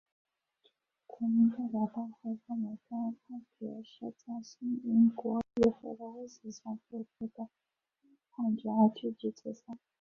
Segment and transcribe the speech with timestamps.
[1.05, 4.79] 国民代表大会认为该判决是在新
[5.11, 7.47] 国民议会的威胁下所做出的
[8.31, 9.77] 判决而拒绝解散。